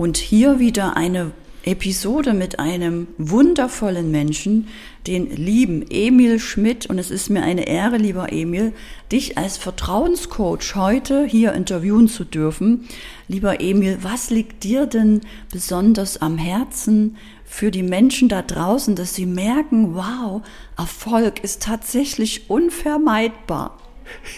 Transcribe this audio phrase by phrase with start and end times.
[0.00, 4.68] Und hier wieder eine Episode mit einem wundervollen Menschen,
[5.06, 6.86] den lieben Emil Schmidt.
[6.86, 8.72] Und es ist mir eine Ehre, lieber Emil,
[9.12, 12.88] dich als Vertrauenscoach heute hier interviewen zu dürfen.
[13.28, 15.20] Lieber Emil, was liegt dir denn
[15.52, 20.40] besonders am Herzen für die Menschen da draußen, dass sie merken, wow,
[20.78, 23.76] Erfolg ist tatsächlich unvermeidbar?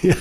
[0.03, 0.17] Ja.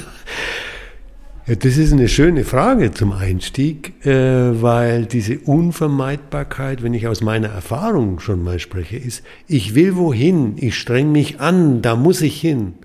[1.52, 7.20] Ja, das ist eine schöne Frage zum Einstieg, äh, weil diese Unvermeidbarkeit, wenn ich aus
[7.20, 12.22] meiner Erfahrung schon mal spreche, ist, ich will wohin, ich streng mich an, da muss
[12.22, 12.76] ich hin.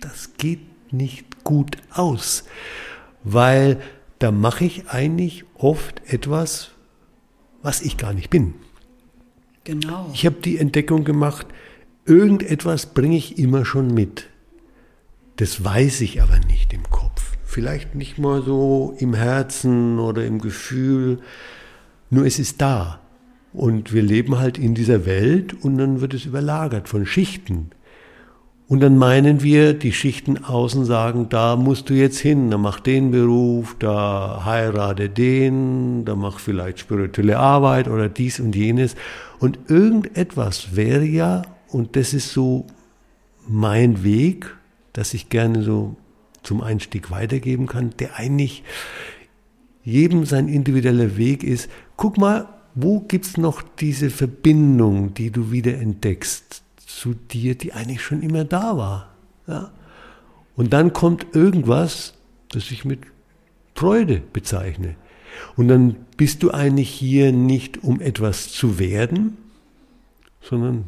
[0.00, 2.44] Das geht nicht gut aus,
[3.24, 3.78] weil
[4.20, 6.70] da mache ich eigentlich oft etwas,
[7.60, 8.54] was ich gar nicht bin.
[9.64, 10.08] Genau.
[10.14, 11.46] Ich habe die Entdeckung gemacht,
[12.06, 14.30] irgendetwas bringe ich immer schon mit.
[15.36, 20.38] Das weiß ich aber nicht im Kopf vielleicht nicht mal so im Herzen oder im
[20.38, 21.18] Gefühl,
[22.08, 23.00] nur es ist da.
[23.52, 27.70] Und wir leben halt in dieser Welt und dann wird es überlagert von Schichten.
[28.68, 32.78] Und dann meinen wir, die Schichten außen sagen, da musst du jetzt hin, da mach
[32.78, 38.94] den Beruf, da heirate den, da mach vielleicht spirituelle Arbeit oder dies und jenes.
[39.40, 42.64] Und irgendetwas wäre ja, und das ist so
[43.48, 44.54] mein Weg,
[44.92, 45.96] dass ich gerne so
[46.42, 48.64] zum Einstieg weitergeben kann, der eigentlich
[49.82, 51.70] jedem sein individueller Weg ist.
[51.96, 57.72] Guck mal, wo gibt es noch diese Verbindung, die du wieder entdeckst zu dir, die
[57.72, 59.14] eigentlich schon immer da war.
[59.46, 59.70] Ja?
[60.56, 62.14] Und dann kommt irgendwas,
[62.50, 63.00] das ich mit
[63.74, 64.96] Freude bezeichne.
[65.56, 69.38] Und dann bist du eigentlich hier nicht, um etwas zu werden,
[70.42, 70.84] sondern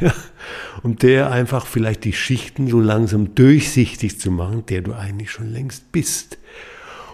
[0.82, 5.52] um der einfach vielleicht die Schichten so langsam durchsichtig zu machen, der du eigentlich schon
[5.52, 6.38] längst bist.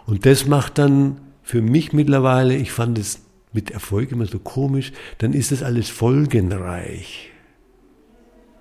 [0.06, 3.20] Und das macht dann für mich mittlerweile, ich fand es
[3.52, 7.30] mit Erfolg immer so komisch, dann ist das alles folgenreich,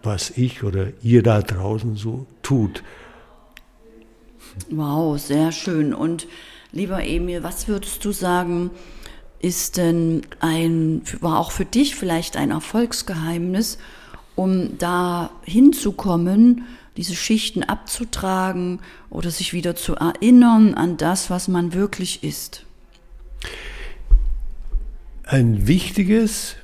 [0.04, 2.83] was ich oder ihr da draußen so tut.
[4.70, 5.94] Wow, sehr schön.
[5.94, 6.27] Und
[6.71, 8.71] lieber Emil, was würdest du sagen,
[9.39, 13.77] ist denn ein, war auch für dich vielleicht ein Erfolgsgeheimnis
[14.36, 16.65] um da hinzukommen,
[16.97, 22.65] diese Schichten abzutragen oder sich wieder zu erinnern an das, was man wirklich ist?
[25.23, 26.58] Ein wichtiges,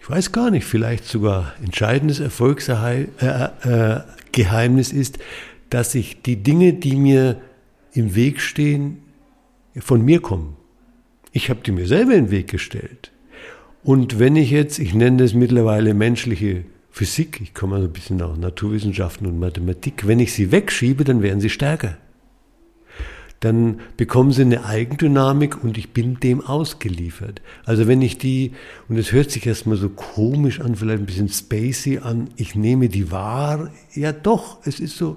[0.00, 5.18] ich weiß gar nicht, vielleicht sogar entscheidendes Erfolgsgeheimnis äh, äh, ist,
[5.68, 7.40] dass ich die Dinge, die mir
[7.92, 9.02] im Weg stehen,
[9.76, 10.56] von mir kommen.
[11.32, 13.12] Ich habe die mir selber in den Weg gestellt.
[13.84, 18.20] Und wenn ich jetzt, ich nenne das mittlerweile menschliche Physik, ich komme also ein bisschen
[18.20, 21.96] aus Naturwissenschaften und Mathematik, wenn ich sie wegschiebe, dann werden sie stärker.
[23.38, 27.40] Dann bekommen sie eine Eigendynamik und ich bin dem ausgeliefert.
[27.64, 28.52] Also wenn ich die,
[28.88, 32.90] und es hört sich erstmal so komisch an, vielleicht ein bisschen spacey an, ich nehme
[32.90, 35.16] die wahr, ja doch, es ist so,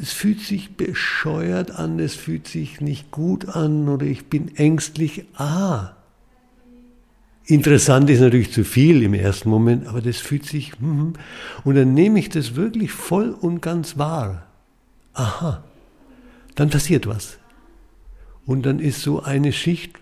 [0.00, 5.26] es fühlt sich bescheuert an, es fühlt sich nicht gut an oder ich bin ängstlich.
[5.34, 5.96] Ah,
[7.46, 11.14] Interessant ist natürlich zu viel im ersten Moment, aber das fühlt sich, hm,
[11.64, 14.46] und dann nehme ich das wirklich voll und ganz wahr.
[15.14, 15.64] Aha,
[16.54, 17.38] dann passiert was.
[18.46, 19.96] Und dann ist so eine Schicht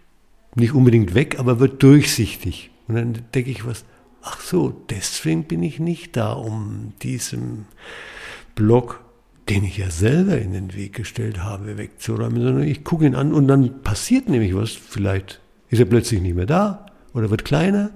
[0.54, 2.70] nicht unbedingt weg, aber wird durchsichtig.
[2.88, 3.84] Und dann denke ich was,
[4.22, 7.66] ach so, deswegen bin ich nicht da, um diesem
[8.54, 9.00] Block,
[9.48, 13.32] den ich ja selber in den Weg gestellt habe, wegzuräumen, sondern ich gucke ihn an
[13.32, 14.70] und dann passiert nämlich was.
[14.70, 15.40] Vielleicht
[15.70, 17.91] ist er plötzlich nicht mehr da oder wird kleiner.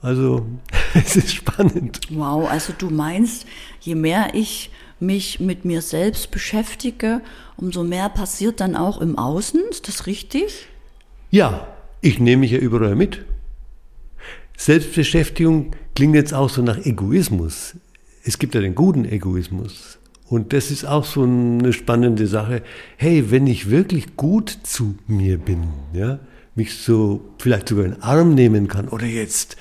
[0.00, 0.46] Also
[0.94, 2.00] es ist spannend.
[2.10, 3.46] Wow, also du meinst,
[3.80, 4.70] je mehr ich
[5.00, 7.20] mich mit mir selbst beschäftige,
[7.56, 9.60] umso mehr passiert dann auch im Außen.
[9.70, 10.66] Ist das richtig?
[11.30, 11.68] Ja,
[12.00, 13.24] ich nehme mich ja überall mit.
[14.56, 17.76] Selbstbeschäftigung klingt jetzt auch so nach Egoismus.
[18.24, 19.98] Es gibt ja den guten Egoismus.
[20.28, 22.62] Und das ist auch so eine spannende Sache.
[22.96, 26.18] Hey, wenn ich wirklich gut zu mir bin, ja,
[26.58, 29.56] mich so vielleicht sogar in den Arm nehmen kann oder jetzt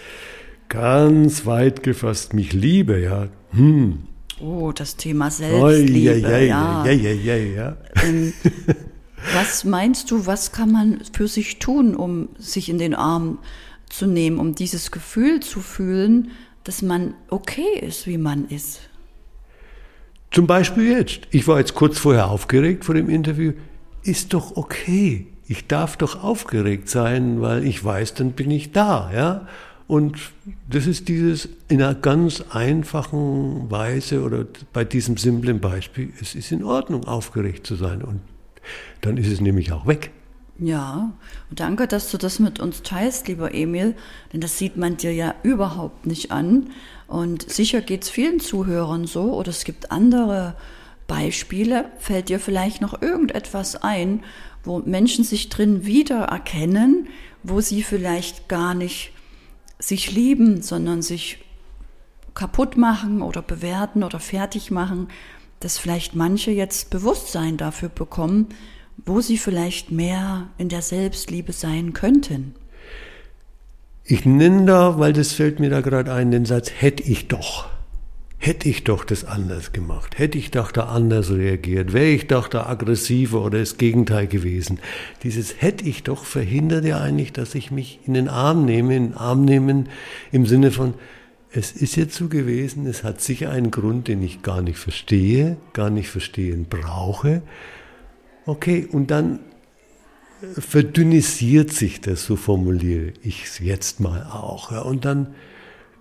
[0.67, 3.29] ganz weit gefasst mich liebe, ja.
[3.51, 3.99] Hm.
[4.41, 7.77] Oh, das Thema Selbstliebe, oh, ja, ja, ja, ja, ja, ja.
[8.03, 8.33] Ähm,
[9.33, 13.39] was meinst du, was kann man für sich tun, um sich in den Arm
[13.89, 16.31] zu nehmen, um dieses Gefühl zu fühlen,
[16.65, 18.81] dass man okay ist, wie man ist?
[20.31, 21.21] Zum Beispiel jetzt.
[21.31, 23.53] Ich war jetzt kurz vorher aufgeregt vor dem Interview.
[24.03, 29.11] Ist doch okay ich darf doch aufgeregt sein, weil ich weiß, dann bin ich da,
[29.13, 29.47] ja.
[29.87, 30.17] Und
[30.69, 36.51] das ist dieses in einer ganz einfachen Weise oder bei diesem simplen Beispiel, es ist
[36.51, 38.01] in Ordnung, aufgeregt zu sein.
[38.01, 38.19] Und
[38.99, 40.11] dann ist es nämlich auch weg.
[40.59, 41.13] Ja,
[41.49, 43.95] und danke, dass du das mit uns teilst, lieber Emil,
[44.33, 46.71] denn das sieht man dir ja überhaupt nicht an.
[47.05, 50.55] Und sicher geht es vielen Zuhörern so, oder es gibt andere
[51.07, 51.85] Beispiele.
[51.97, 54.23] Fällt dir vielleicht noch irgendetwas ein,
[54.63, 57.07] wo Menschen sich drin wiedererkennen,
[57.43, 59.11] wo sie vielleicht gar nicht
[59.79, 61.39] sich lieben, sondern sich
[62.33, 65.07] kaputt machen oder bewerten oder fertig machen,
[65.59, 68.47] dass vielleicht manche jetzt Bewusstsein dafür bekommen,
[69.05, 72.55] wo sie vielleicht mehr in der Selbstliebe sein könnten.
[74.03, 77.67] Ich nenne da, weil das fällt mir da gerade ein, den Satz, hätte ich doch.
[78.39, 82.47] Hätte ich doch das anders gemacht, hätte ich doch da anders reagiert, wäre ich doch
[82.47, 84.79] da aggressiver oder das Gegenteil gewesen.
[85.23, 89.07] Dieses hätte ich doch verhindert ja eigentlich, dass ich mich in den Arm nehme, in
[89.09, 89.89] den Arm nehmen
[90.31, 90.93] im Sinne von,
[91.51, 95.57] es ist jetzt so gewesen, es hat sicher einen Grund, den ich gar nicht verstehe,
[95.73, 97.41] gar nicht verstehen brauche.
[98.45, 99.39] Okay, und dann
[100.59, 104.71] verdünnisiert sich das, so formuliere ich es jetzt mal auch.
[104.71, 105.33] Ja, und dann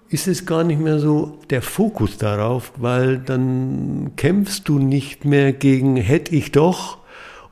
[0.09, 5.53] ist es gar nicht mehr so der Fokus darauf, weil dann kämpfst du nicht mehr
[5.53, 6.99] gegen hätte ich doch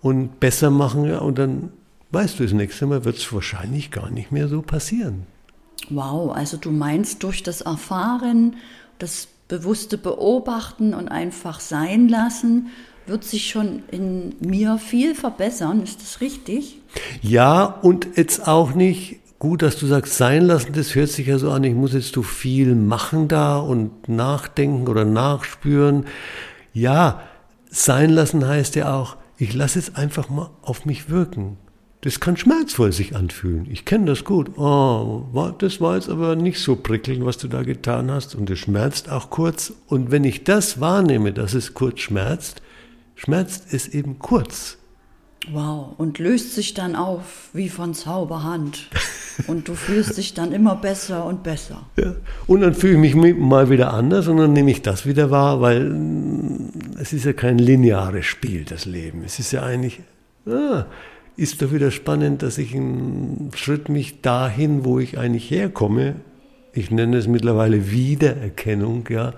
[0.00, 1.70] und besser machen und dann
[2.10, 5.26] weißt du, das nächste Mal wird es wahrscheinlich gar nicht mehr so passieren.
[5.90, 8.56] Wow, also du meinst durch das Erfahren,
[8.98, 12.68] das bewusste Beobachten und einfach sein lassen,
[13.06, 15.82] wird sich schon in mir viel verbessern.
[15.82, 16.80] Ist das richtig?
[17.20, 21.36] Ja, und jetzt auch nicht gut, dass du sagst, sein lassen, das hört sich ja
[21.36, 26.06] so an, ich muss jetzt so viel machen da und nachdenken oder nachspüren.
[26.72, 27.20] Ja,
[27.68, 31.58] sein lassen heißt ja auch, ich lasse es einfach mal auf mich wirken.
[32.00, 33.66] Das kann schmerzvoll sich anfühlen.
[33.70, 34.56] Ich kenne das gut.
[34.56, 35.26] Oh,
[35.58, 38.34] das war jetzt aber nicht so prickelnd, was du da getan hast.
[38.34, 39.74] Und es schmerzt auch kurz.
[39.88, 42.62] Und wenn ich das wahrnehme, dass es kurz schmerzt,
[43.14, 44.78] schmerzt es eben kurz.
[45.52, 48.88] Wow, und löst sich dann auf wie von Zauberhand.
[49.46, 51.86] Und du fühlst dich dann immer besser und besser.
[51.96, 52.14] Ja.
[52.46, 55.60] Und dann fühle ich mich mal wieder anders und dann nehme ich das wieder wahr,
[55.60, 56.70] weil mm,
[57.00, 59.22] es ist ja kein lineares Spiel, das Leben.
[59.24, 60.00] Es ist ja eigentlich,
[60.46, 60.86] ah,
[61.36, 66.16] ist doch wieder spannend, dass ich einen Schritt mich dahin, wo ich eigentlich herkomme,
[66.72, 69.34] ich nenne es mittlerweile Wiedererkennung, ja,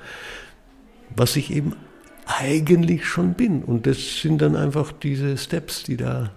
[1.14, 1.74] was ich eben
[2.26, 3.62] eigentlich schon bin.
[3.62, 6.30] Und das sind dann einfach diese Steps, die da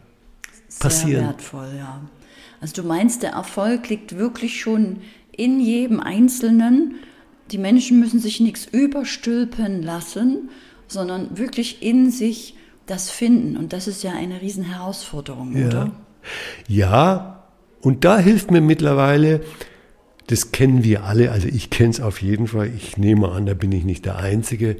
[0.79, 1.21] passieren.
[1.21, 2.01] Sehr wertvoll, ja.
[2.61, 4.97] Also du meinst, der Erfolg liegt wirklich schon
[5.31, 6.95] in jedem Einzelnen.
[7.51, 10.49] Die Menschen müssen sich nichts überstülpen lassen,
[10.87, 13.55] sondern wirklich in sich das finden.
[13.57, 15.67] Und das ist ja eine Riesenherausforderung, ja.
[15.67, 15.91] oder?
[16.67, 17.43] Ja,
[17.81, 19.41] und da hilft mir mittlerweile,
[20.27, 23.53] das kennen wir alle, also ich kenne es auf jeden Fall, ich nehme an, da
[23.53, 24.77] bin ich nicht der Einzige,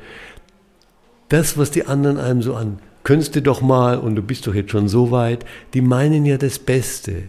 [1.30, 4.54] das, was die anderen einem so an, könntest du doch mal und du bist doch
[4.54, 7.24] jetzt schon so weit, die meinen ja das Beste.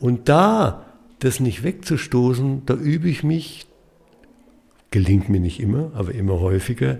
[0.00, 0.84] Und da
[1.18, 3.66] das nicht wegzustoßen, da übe ich mich,
[4.90, 6.98] gelingt mir nicht immer, aber immer häufiger.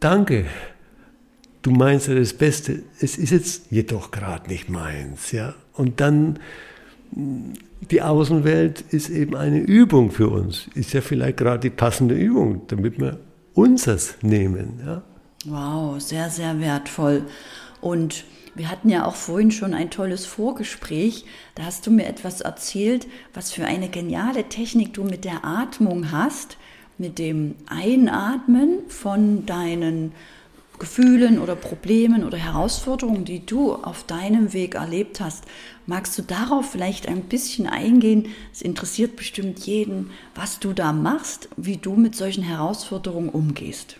[0.00, 0.46] Danke,
[1.62, 5.54] du meinst ja das Beste, es ist jetzt jedoch gerade nicht meins, ja.
[5.72, 6.38] Und dann
[7.90, 12.62] die Außenwelt ist eben eine Übung für uns, ist ja vielleicht gerade die passende Übung,
[12.68, 13.18] damit wir
[13.54, 14.80] unseres nehmen.
[14.84, 15.02] Ja?
[15.46, 17.24] Wow, sehr, sehr wertvoll.
[17.80, 18.24] Und
[18.54, 21.24] wir hatten ja auch vorhin schon ein tolles Vorgespräch.
[21.54, 26.12] Da hast du mir etwas erzählt, was für eine geniale Technik du mit der Atmung
[26.12, 26.56] hast,
[26.96, 30.12] mit dem Einatmen von deinen
[30.78, 35.44] Gefühlen oder Problemen oder Herausforderungen, die du auf deinem Weg erlebt hast.
[35.86, 38.26] Magst du darauf vielleicht ein bisschen eingehen?
[38.52, 43.96] Es interessiert bestimmt jeden, was du da machst, wie du mit solchen Herausforderungen umgehst.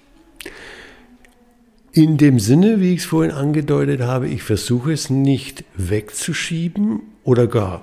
[1.93, 7.47] In dem Sinne, wie ich es vorhin angedeutet habe, ich versuche es nicht wegzuschieben oder
[7.47, 7.83] gar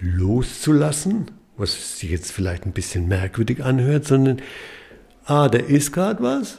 [0.00, 4.40] loszulassen, was sich jetzt vielleicht ein bisschen merkwürdig anhört, sondern,
[5.26, 6.58] ah, da ist gerade was,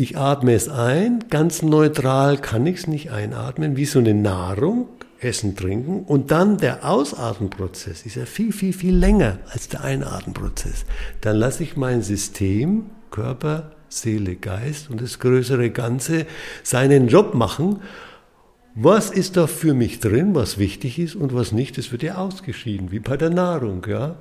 [0.00, 4.88] ich atme es ein, ganz neutral kann ich es nicht einatmen, wie so eine Nahrung,
[5.20, 6.04] Essen, Trinken.
[6.04, 10.86] Und dann der Ausatmenprozess ist ja viel, viel, viel länger als der Einatmenprozess.
[11.20, 16.26] Dann lasse ich mein System, Körper, Seele, Geist und das größere Ganze
[16.62, 17.80] seinen Job machen.
[18.74, 22.14] Was ist da für mich drin, was wichtig ist und was nicht, das wird ja
[22.14, 23.84] ausgeschieden, wie bei der Nahrung.
[23.86, 24.16] Ja?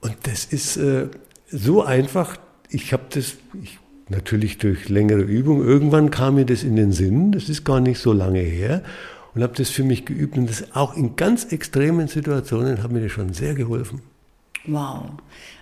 [0.00, 1.08] Und das ist äh,
[1.50, 2.36] so einfach.
[2.70, 7.32] Ich habe das, ich natürlich durch längere Übung, irgendwann kam mir das in den Sinn,
[7.32, 8.82] das ist gar nicht so lange her,
[9.34, 13.02] und habe das für mich geübt und das auch in ganz extremen Situationen hat mir
[13.02, 14.02] das schon sehr geholfen.
[14.66, 15.04] Wow.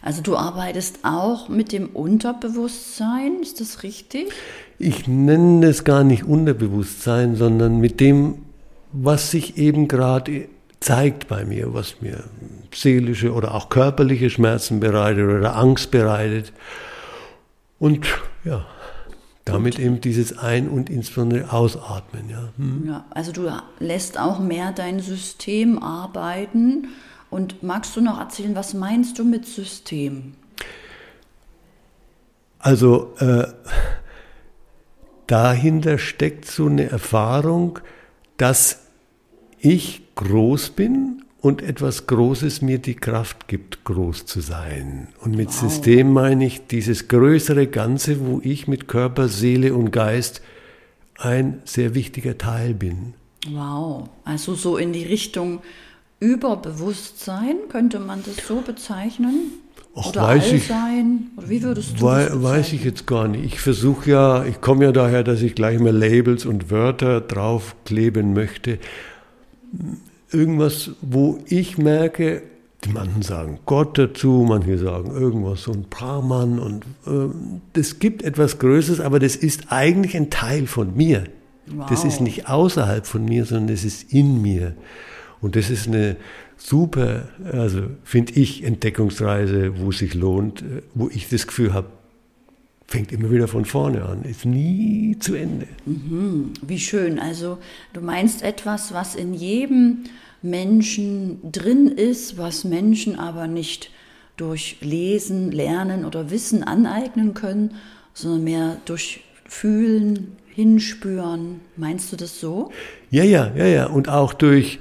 [0.02, 4.32] Also du arbeitest auch mit dem Unterbewusstsein, ist das richtig?
[4.78, 8.36] Ich nenne es gar nicht Unterbewusstsein, sondern mit dem,
[8.92, 10.48] was sich eben gerade
[10.80, 12.24] zeigt bei mir, was mir
[12.72, 16.52] seelische oder auch körperliche Schmerzen bereitet oder Angst bereitet.
[17.78, 18.06] Und
[18.46, 18.64] ja,
[19.44, 22.30] damit eben dieses Ein- und insbesondere Ausatmen.
[22.30, 22.48] Ja.
[22.56, 22.84] Hm.
[22.86, 23.04] ja.
[23.10, 26.88] Also du lässt auch mehr dein System arbeiten.
[27.28, 30.34] Und magst du noch erzählen, was meinst du mit System?
[32.58, 33.48] Also äh,
[35.26, 37.80] dahinter steckt so eine Erfahrung,
[38.36, 38.80] dass
[39.58, 41.15] ich groß bin
[41.46, 45.06] und etwas Großes mir die Kraft gibt, groß zu sein.
[45.20, 45.54] Und mit wow.
[45.54, 50.40] System meine ich dieses größere Ganze, wo ich mit Körper, Seele und Geist
[51.16, 53.14] ein sehr wichtiger Teil bin.
[53.48, 55.60] Wow, also so in die Richtung
[56.18, 59.52] Überbewusstsein, könnte man das so bezeichnen?
[59.94, 60.52] Ach, oder weiß?
[60.52, 63.44] Ich, oder wie würdest du wei das Weiß ich jetzt gar nicht.
[63.44, 68.32] Ich versuche ja, ich komme ja daher, dass ich gleich mal Labels und Wörter draufkleben
[68.32, 68.80] möchte
[70.32, 72.42] irgendwas, wo ich merke,
[72.84, 76.84] die manchen sagen Gott dazu, manche sagen irgendwas, so ein Brahman und
[77.74, 81.24] es äh, gibt etwas Größeres, aber das ist eigentlich ein Teil von mir.
[81.66, 81.88] Wow.
[81.88, 84.74] Das ist nicht außerhalb von mir, sondern es ist in mir.
[85.40, 86.16] Und das ist eine
[86.56, 91.88] super, also finde ich, Entdeckungsreise, wo es sich lohnt, äh, wo ich das Gefühl habe,
[92.88, 95.66] fängt immer wieder von vorne an, ist nie zu Ende.
[95.86, 97.18] Mhm, wie schön.
[97.18, 97.58] Also
[97.92, 100.04] du meinst etwas, was in jedem
[100.42, 103.90] Menschen drin ist, was Menschen aber nicht
[104.36, 107.74] durch Lesen, Lernen oder Wissen aneignen können,
[108.14, 111.60] sondern mehr durch Fühlen, Hinspüren.
[111.76, 112.70] Meinst du das so?
[113.10, 113.86] Ja, ja, ja, ja.
[113.86, 114.78] Und auch durch,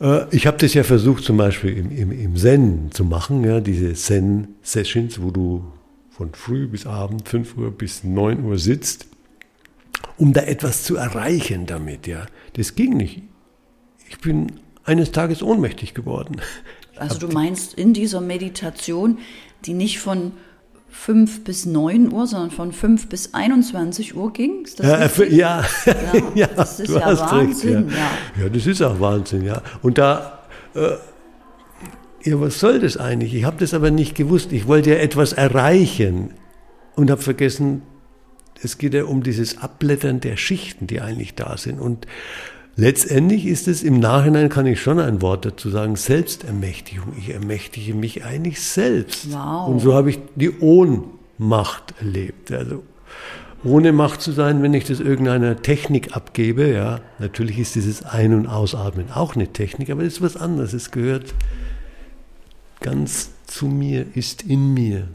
[0.00, 3.60] äh, ich habe das ja versucht zum Beispiel im, im, im Zen zu machen, ja,
[3.60, 5.64] diese Zen-Sessions, wo du
[6.20, 9.06] von früh bis Abend, 5 Uhr bis 9 Uhr sitzt,
[10.18, 12.06] um da etwas zu erreichen damit.
[12.06, 12.26] Ja.
[12.52, 13.22] Das ging nicht.
[14.06, 14.52] Ich bin
[14.84, 16.42] eines Tages ohnmächtig geworden.
[16.96, 19.16] Also du meinst in dieser Meditation,
[19.64, 20.32] die nicht von
[20.90, 24.66] 5 bis 9 Uhr, sondern von 5 bis 21 Uhr ging?
[24.76, 27.84] Ja, ja, ja, ja, das ist ja Wahnsinn.
[27.84, 28.42] Recht, ja.
[28.42, 28.48] ja.
[28.50, 29.62] das ist auch Wahnsinn, ja.
[29.80, 30.40] Und da
[30.74, 30.96] äh,
[32.22, 33.34] ja, was soll das eigentlich?
[33.34, 34.52] Ich habe das aber nicht gewusst.
[34.52, 36.30] Ich wollte ja etwas erreichen
[36.96, 37.82] und habe vergessen,
[38.62, 41.80] es geht ja um dieses Abblättern der Schichten, die eigentlich da sind.
[41.80, 42.06] Und
[42.76, 47.14] letztendlich ist es im Nachhinein, kann ich schon ein Wort dazu sagen, Selbstermächtigung.
[47.18, 49.32] Ich ermächtige mich eigentlich selbst.
[49.32, 49.68] Wow.
[49.68, 52.52] Und so habe ich die Ohnmacht erlebt.
[52.52, 52.82] Also
[53.64, 56.70] ohne Macht zu sein, wenn ich das irgendeiner Technik abgebe.
[56.70, 60.72] Ja, natürlich ist dieses Ein- und Ausatmen auch eine Technik, aber es ist was anderes.
[60.72, 61.34] Es gehört
[62.80, 65.08] ganz zu mir, ist in mir.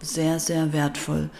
[0.00, 1.30] Sehr, sehr wertvoll.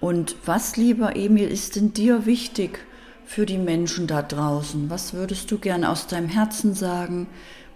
[0.00, 2.78] Und was, lieber Emil, ist denn dir wichtig
[3.24, 4.90] für die Menschen da draußen?
[4.90, 7.26] Was würdest du gern aus deinem Herzen sagen,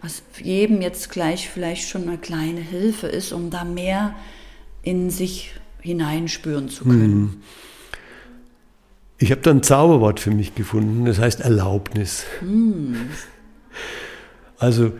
[0.03, 4.15] was jedem jetzt gleich vielleicht schon eine kleine Hilfe ist, um da mehr
[4.83, 7.03] in sich hineinspüren zu können?
[7.03, 7.43] Hm.
[9.19, 12.25] Ich habe da ein Zauberwort für mich gefunden, das heißt Erlaubnis.
[12.41, 13.11] Hm.
[14.59, 14.93] Also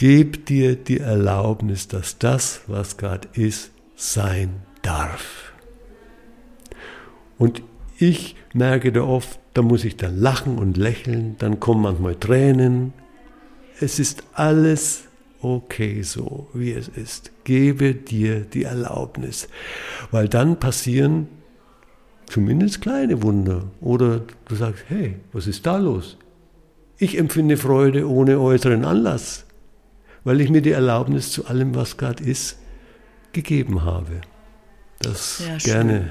[0.00, 5.52] Gib dir die Erlaubnis, dass das, was gerade ist, sein darf.
[7.36, 7.62] Und
[7.98, 12.94] ich merke da oft, da muss ich dann lachen und lächeln, dann kommen manchmal Tränen.
[13.78, 15.04] Es ist alles
[15.42, 17.30] okay so, wie es ist.
[17.44, 19.48] Gebe dir die Erlaubnis,
[20.10, 21.28] weil dann passieren
[22.24, 23.70] zumindest kleine Wunder.
[23.82, 26.16] Oder du sagst, hey, was ist da los?
[26.96, 29.44] Ich empfinde Freude ohne äußeren Anlass
[30.24, 32.58] weil ich mir die Erlaubnis zu allem, was gerade ist,
[33.32, 34.20] gegeben habe.
[35.00, 35.92] Das Sehr gerne.
[35.92, 36.10] Schön.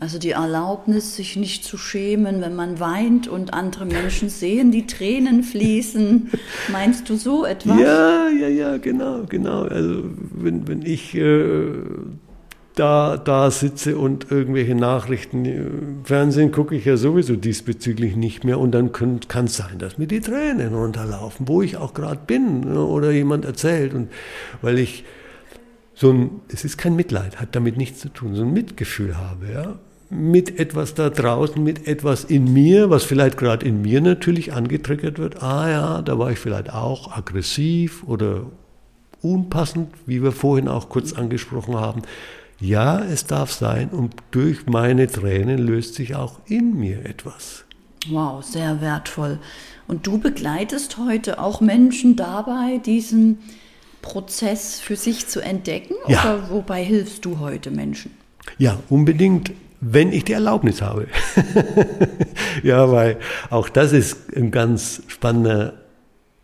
[0.00, 4.86] Also die Erlaubnis, sich nicht zu schämen, wenn man weint und andere Menschen sehen, die
[4.86, 6.30] Tränen fließen.
[6.72, 7.80] Meinst du so etwas?
[7.80, 9.62] Ja, ja, ja, genau, genau.
[9.62, 11.72] Also wenn, wenn ich äh,
[12.78, 15.64] da, da sitze und irgendwelche Nachrichten, äh,
[16.04, 20.06] Fernsehen gucke ich ja sowieso diesbezüglich nicht mehr und dann kann es sein, dass mir
[20.06, 24.08] die Tränen runterlaufen, wo ich auch gerade bin ne, oder jemand erzählt und
[24.62, 25.04] weil ich
[25.94, 29.46] so ein, es ist kein Mitleid, hat damit nichts zu tun, so ein Mitgefühl habe,
[29.52, 29.78] ja,
[30.10, 35.18] mit etwas da draußen, mit etwas in mir, was vielleicht gerade in mir natürlich angetriggert
[35.18, 35.42] wird.
[35.42, 38.46] Ah ja, da war ich vielleicht auch aggressiv oder
[39.20, 42.02] unpassend, wie wir vorhin auch kurz angesprochen haben.
[42.60, 47.64] Ja, es darf sein und durch meine Tränen löst sich auch in mir etwas.
[48.08, 49.38] Wow, sehr wertvoll.
[49.86, 53.38] Und du begleitest heute auch Menschen dabei, diesen
[54.02, 55.94] Prozess für sich zu entdecken?
[56.06, 56.22] Ja.
[56.22, 58.12] Oder wobei hilfst du heute Menschen?
[58.58, 59.52] Ja, unbedingt.
[59.80, 61.06] wenn ich die Erlaubnis habe.
[62.64, 63.18] ja, weil
[63.50, 65.74] auch das ist ein ganz spannender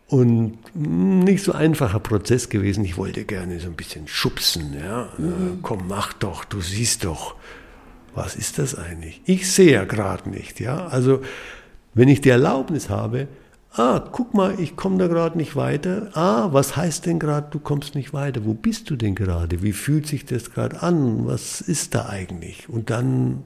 [0.09, 2.85] und nicht so einfacher Prozess gewesen.
[2.85, 4.75] Ich wollte gerne so ein bisschen schubsen.
[4.79, 5.61] Ja, mhm.
[5.63, 7.37] komm, mach doch, du siehst doch.
[8.15, 9.23] Was ist das eigentlich?
[9.25, 10.61] Ich sehe ja gerade nicht.
[10.61, 11.21] Ja, also
[11.95, 13.27] wenn ich die Erlaubnis habe,
[13.73, 16.11] ah, guck mal, ich komme da gerade nicht weiter.
[16.15, 18.45] Ah, was heißt denn gerade, du kommst nicht weiter?
[18.45, 19.63] Wo bist du denn gerade?
[19.63, 21.27] Wie fühlt sich das gerade an?
[21.27, 22.69] Was ist da eigentlich?
[22.69, 23.43] Und dann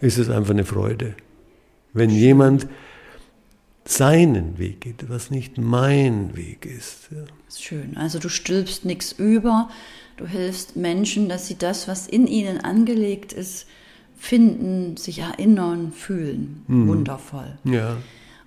[0.00, 1.14] ist es einfach eine Freude.
[1.92, 2.68] Wenn jemand
[3.84, 7.08] seinen Weg geht, was nicht mein Weg ist.
[7.10, 7.24] Ja.
[7.54, 7.96] Schön.
[7.96, 9.68] Also du stülpst nichts über,
[10.16, 13.66] du hilfst Menschen, dass sie das, was in ihnen angelegt ist,
[14.16, 16.62] finden, sich erinnern, fühlen.
[16.68, 16.88] Mhm.
[16.88, 17.58] Wundervoll.
[17.64, 17.96] Ja.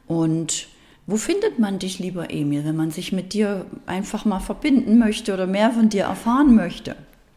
[0.08, 0.68] Und
[1.08, 5.34] wo findet man dich, lieber Emil, wenn man sich mit dir einfach mal verbinden möchte
[5.34, 6.96] oder mehr von dir erfahren möchte?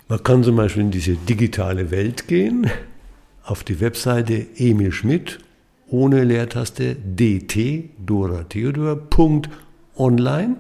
[0.09, 2.71] Man kann zum Beispiel in diese digitale Welt gehen,
[3.43, 5.41] auf die Webseite Emil Schmidt
[5.91, 9.09] ohne Leertaste dt Dora Theodor
[9.97, 10.57] online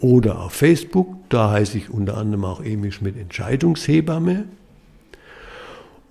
[0.00, 4.44] oder auf Facebook, da heiße ich unter anderem auch Emil Schmidt Entscheidungshebamme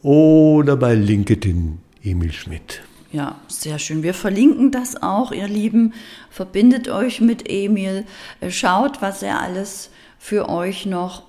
[0.02, 2.82] oder bei LinkedIn Emil Schmidt.
[3.12, 4.04] Ja, sehr schön.
[4.04, 5.94] Wir verlinken das auch, ihr Lieben.
[6.30, 8.04] Verbindet euch mit Emil,
[8.50, 11.24] schaut, was er alles für euch noch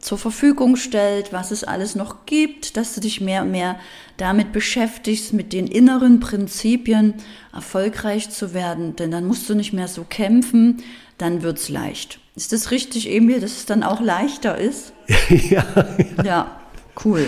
[0.00, 3.78] zur Verfügung stellt, was es alles noch gibt, dass du dich mehr und mehr
[4.16, 7.14] damit beschäftigst, mit den inneren Prinzipien
[7.52, 10.82] erfolgreich zu werden, denn dann musst du nicht mehr so kämpfen,
[11.18, 12.18] dann wird's leicht.
[12.34, 14.92] Ist das richtig, Emil, dass es dann auch leichter ist?
[15.28, 15.64] ja,
[16.16, 16.24] ja.
[16.24, 16.60] Ja,
[17.04, 17.26] cool.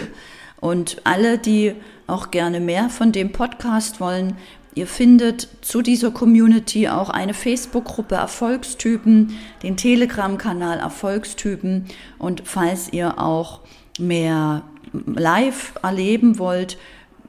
[0.61, 1.75] Und alle, die
[2.07, 4.37] auch gerne mehr von dem Podcast wollen,
[4.75, 11.87] Ihr findet zu dieser Community auch eine Facebook-Gruppe Erfolgstypen, den Telegram-Kanal Erfolgstypen
[12.19, 13.61] und falls ihr auch
[13.99, 14.63] mehr
[15.07, 16.79] live erleben wollt,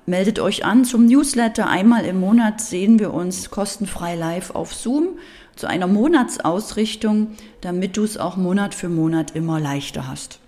[0.05, 1.67] meldet euch an zum Newsletter.
[1.69, 5.09] Einmal im Monat sehen wir uns kostenfrei live auf Zoom
[5.55, 7.31] zu einer Monatsausrichtung,
[7.62, 10.39] damit du es auch Monat für Monat immer leichter hast.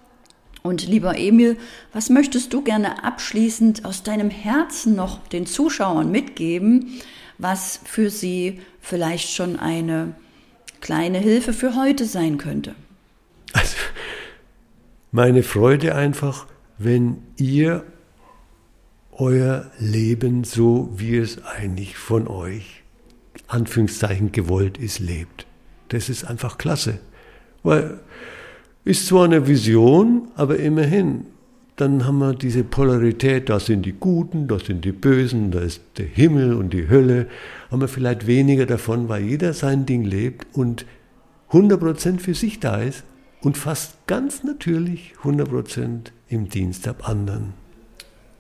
[0.66, 1.58] Und lieber Emil,
[1.94, 6.90] was möchtest du gerne abschließend aus deinem Herzen noch den Zuschauern mitgeben,
[7.38, 10.16] was für sie vielleicht schon eine
[10.82, 12.74] kleine Hilfe für heute sein könnte?
[13.54, 13.76] Also,
[15.12, 16.48] meine Freude einfach,
[16.80, 17.86] wenn ihr
[19.12, 22.82] euer Leben so, wie es eigentlich von euch,
[23.46, 25.46] Anführungszeichen gewollt ist, lebt.
[25.90, 26.98] Das ist einfach klasse.
[27.62, 28.00] Weil
[28.86, 31.26] ist zwar eine Vision, aber immerhin,
[31.76, 35.82] dann haben wir diese Polarität, da sind die Guten, da sind die Bösen, da ist
[35.98, 37.28] der Himmel und die Hölle,
[37.70, 40.86] haben wir vielleicht weniger davon, weil jeder sein Ding lebt und
[41.52, 43.04] 100% für sich da ist
[43.42, 47.54] und fast ganz natürlich 100% im Dienst ab anderen.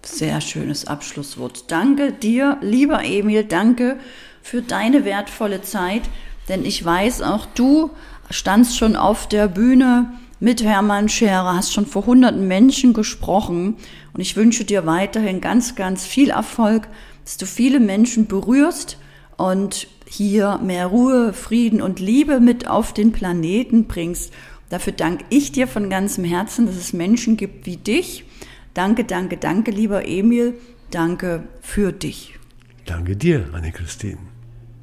[0.03, 1.71] Sehr schönes Abschlusswort.
[1.71, 3.97] Danke dir, lieber Emil, danke
[4.43, 6.03] für deine wertvolle Zeit,
[6.47, 7.89] denn ich weiß, auch du
[8.29, 13.75] standst schon auf der Bühne mit Hermann Scherer, hast schon vor hunderten Menschen gesprochen
[14.13, 16.87] und ich wünsche dir weiterhin ganz, ganz viel Erfolg,
[17.23, 18.97] dass du viele Menschen berührst
[19.37, 24.31] und hier mehr Ruhe, Frieden und Liebe mit auf den Planeten bringst.
[24.69, 28.25] Dafür danke ich dir von ganzem Herzen, dass es Menschen gibt wie dich.
[28.73, 30.55] Danke, danke, danke, lieber Emil.
[30.91, 32.37] Danke für dich.
[32.85, 34.34] Danke dir, Anne-Christine.